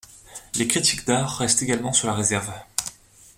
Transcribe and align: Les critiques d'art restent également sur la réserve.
Les 0.55 0.67
critiques 0.67 1.05
d'art 1.05 1.37
restent 1.37 1.61
également 1.61 1.93
sur 1.93 2.07
la 2.07 2.15
réserve. 2.15 2.51